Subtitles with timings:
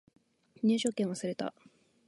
[0.63, 1.53] 入場券忘れた